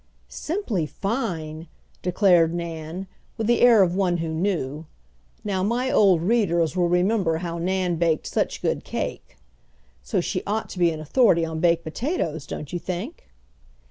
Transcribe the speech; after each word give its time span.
"Simply 0.29 0.87
fine!" 0.87 1.67
declared 2.01 2.55
Nan, 2.55 3.05
with 3.37 3.45
the 3.45 3.61
air 3.61 3.83
of 3.83 3.93
one 3.93 4.17
who 4.17 4.29
knew. 4.29 4.87
Now, 5.43 5.61
my 5.61 5.91
old 5.91 6.23
readers 6.23 6.75
will 6.75 6.89
remember 6.89 7.37
how 7.37 7.59
Nan 7.59 7.97
baked 7.97 8.25
such 8.25 8.63
good 8.63 8.83
cake. 8.83 9.37
So 10.01 10.19
she 10.19 10.41
ought 10.47 10.69
to 10.69 10.79
be 10.79 10.89
an 10.89 10.99
authority 11.01 11.45
on 11.45 11.59
baked 11.59 11.83
potatoes, 11.83 12.47
don't 12.47 12.73
you 12.73 12.79
think? 12.79 13.29